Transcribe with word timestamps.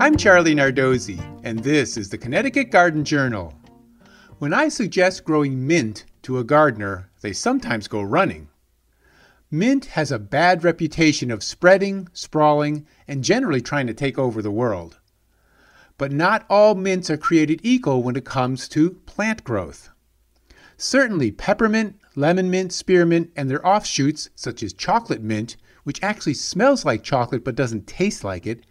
I'm 0.00 0.16
Charlie 0.16 0.56
Nardozzi, 0.56 1.20
and 1.44 1.60
this 1.60 1.96
is 1.96 2.10
the 2.10 2.18
Connecticut 2.18 2.70
Garden 2.70 3.04
Journal. 3.04 3.54
When 4.38 4.52
I 4.52 4.68
suggest 4.68 5.24
growing 5.24 5.66
mint 5.66 6.04
to 6.22 6.38
a 6.38 6.44
gardener, 6.44 7.10
they 7.20 7.32
sometimes 7.32 7.86
go 7.86 8.02
running. 8.02 8.48
Mint 9.52 9.86
has 9.86 10.10
a 10.10 10.18
bad 10.18 10.64
reputation 10.64 11.30
of 11.30 11.44
spreading, 11.44 12.08
sprawling, 12.12 12.86
and 13.06 13.22
generally 13.22 13.60
trying 13.60 13.86
to 13.86 13.94
take 13.94 14.18
over 14.18 14.42
the 14.42 14.50
world. 14.50 14.98
But 15.96 16.10
not 16.10 16.44
all 16.50 16.74
mints 16.74 17.08
are 17.08 17.16
created 17.16 17.60
equal 17.62 18.02
when 18.02 18.16
it 18.16 18.24
comes 18.24 18.68
to 18.70 18.90
plant 19.06 19.44
growth. 19.44 19.90
Certainly, 20.76 21.32
peppermint, 21.32 22.00
lemon 22.16 22.50
mint, 22.50 22.72
spearmint, 22.72 23.30
and 23.36 23.48
their 23.48 23.64
offshoots, 23.64 24.28
such 24.34 24.64
as 24.64 24.72
chocolate 24.72 25.22
mint, 25.22 25.56
which 25.84 26.02
actually 26.02 26.34
smells 26.34 26.84
like 26.84 27.04
chocolate 27.04 27.44
but 27.44 27.54
doesn't 27.54 27.86
taste 27.86 28.24
like 28.24 28.44
it, 28.44 28.66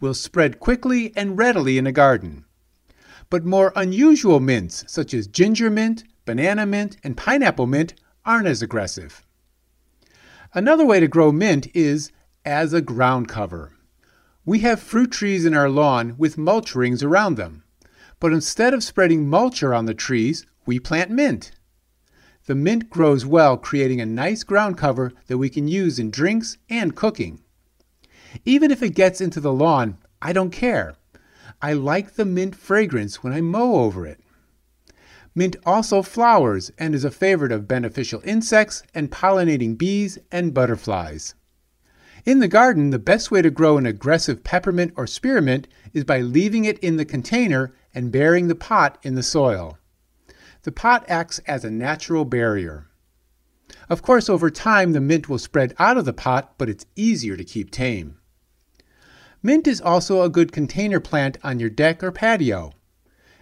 will 0.00 0.14
spread 0.14 0.60
quickly 0.60 1.12
and 1.16 1.38
readily 1.38 1.78
in 1.78 1.86
a 1.86 1.92
garden. 1.92 2.44
But 3.30 3.44
more 3.44 3.72
unusual 3.74 4.40
mints, 4.40 4.84
such 4.86 5.12
as 5.14 5.26
ginger 5.26 5.70
mint, 5.70 6.04
banana 6.24 6.66
mint, 6.66 6.96
and 7.02 7.16
pineapple 7.16 7.66
mint, 7.66 7.94
aren't 8.24 8.48
as 8.48 8.62
aggressive. 8.62 9.24
Another 10.54 10.84
way 10.84 11.00
to 11.00 11.08
grow 11.08 11.32
mint 11.32 11.68
is 11.74 12.12
as 12.44 12.72
a 12.72 12.80
ground 12.80 13.28
cover. 13.28 13.72
We 14.44 14.60
have 14.60 14.80
fruit 14.80 15.10
trees 15.10 15.44
in 15.44 15.54
our 15.54 15.68
lawn 15.68 16.14
with 16.18 16.38
mulch 16.38 16.74
rings 16.74 17.02
around 17.02 17.36
them. 17.36 17.64
But 18.20 18.32
instead 18.32 18.72
of 18.72 18.84
spreading 18.84 19.28
mulch 19.28 19.62
around 19.62 19.86
the 19.86 19.94
trees, 19.94 20.46
we 20.64 20.78
plant 20.78 21.10
mint. 21.10 21.52
The 22.46 22.54
mint 22.54 22.88
grows 22.88 23.26
well, 23.26 23.56
creating 23.56 24.00
a 24.00 24.06
nice 24.06 24.44
ground 24.44 24.78
cover 24.78 25.12
that 25.26 25.38
we 25.38 25.50
can 25.50 25.66
use 25.66 25.98
in 25.98 26.10
drinks 26.10 26.58
and 26.70 26.94
cooking. 26.94 27.42
Even 28.44 28.70
if 28.70 28.82
it 28.82 28.94
gets 28.94 29.20
into 29.20 29.40
the 29.40 29.52
lawn, 29.52 29.98
I 30.20 30.32
don't 30.32 30.50
care. 30.50 30.94
I 31.62 31.72
like 31.72 32.14
the 32.14 32.24
mint 32.24 32.54
fragrance 32.54 33.22
when 33.22 33.32
I 33.32 33.40
mow 33.40 33.76
over 33.76 34.06
it. 34.06 34.20
Mint 35.34 35.56
also 35.66 36.02
flowers 36.02 36.70
and 36.78 36.94
is 36.94 37.04
a 37.04 37.10
favorite 37.10 37.52
of 37.52 37.68
beneficial 37.68 38.22
insects 38.24 38.82
and 38.94 39.10
pollinating 39.10 39.76
bees 39.76 40.18
and 40.32 40.54
butterflies. 40.54 41.34
In 42.24 42.40
the 42.40 42.48
garden, 42.48 42.90
the 42.90 42.98
best 42.98 43.30
way 43.30 43.42
to 43.42 43.50
grow 43.50 43.78
an 43.78 43.86
aggressive 43.86 44.42
peppermint 44.42 44.92
or 44.96 45.06
spearmint 45.06 45.68
is 45.92 46.04
by 46.04 46.20
leaving 46.20 46.64
it 46.64 46.78
in 46.80 46.96
the 46.96 47.04
container 47.04 47.74
and 47.94 48.10
burying 48.10 48.48
the 48.48 48.54
pot 48.54 48.98
in 49.02 49.14
the 49.14 49.22
soil. 49.22 49.78
The 50.62 50.72
pot 50.72 51.04
acts 51.06 51.38
as 51.46 51.64
a 51.64 51.70
natural 51.70 52.24
barrier. 52.24 52.88
Of 53.88 54.02
course, 54.02 54.28
over 54.28 54.50
time, 54.50 54.92
the 54.92 55.00
mint 55.00 55.28
will 55.28 55.38
spread 55.38 55.74
out 55.78 55.96
of 55.96 56.04
the 56.04 56.12
pot, 56.12 56.54
but 56.58 56.68
it's 56.68 56.86
easier 56.96 57.36
to 57.36 57.44
keep 57.44 57.70
tame. 57.70 58.18
Mint 59.42 59.66
is 59.66 59.80
also 59.80 60.22
a 60.22 60.28
good 60.28 60.50
container 60.50 60.98
plant 60.98 61.38
on 61.44 61.60
your 61.60 61.70
deck 61.70 62.02
or 62.02 62.10
patio. 62.10 62.72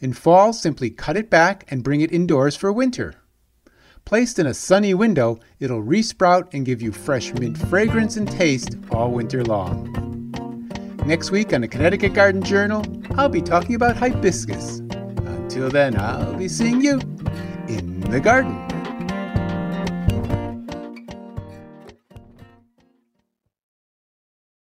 In 0.00 0.12
fall, 0.12 0.52
simply 0.52 0.90
cut 0.90 1.16
it 1.16 1.28
back 1.28 1.64
and 1.72 1.82
bring 1.82 2.00
it 2.00 2.12
indoors 2.12 2.54
for 2.54 2.72
winter. 2.72 3.14
Placed 4.04 4.38
in 4.38 4.46
a 4.46 4.54
sunny 4.54 4.94
window, 4.94 5.40
it'll 5.58 5.82
resprout 5.82 6.54
and 6.54 6.64
give 6.64 6.80
you 6.80 6.92
fresh 6.92 7.34
mint 7.34 7.58
fragrance 7.58 8.16
and 8.16 8.30
taste 8.30 8.76
all 8.90 9.10
winter 9.10 9.44
long. 9.44 9.92
Next 11.04 11.30
week 11.30 11.52
on 11.52 11.62
the 11.62 11.68
Connecticut 11.68 12.14
Garden 12.14 12.42
Journal, 12.42 12.84
I'll 13.16 13.28
be 13.28 13.42
talking 13.42 13.74
about 13.74 13.96
hibiscus. 13.96 14.78
Until 14.78 15.68
then, 15.68 15.98
I'll 15.98 16.34
be 16.34 16.48
seeing 16.48 16.80
you 16.80 17.00
in 17.68 18.00
the 18.00 18.20
garden. 18.20 18.77